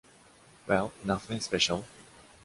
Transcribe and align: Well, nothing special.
Well, 0.65 0.93
nothing 1.03 1.39
special. 1.41 1.85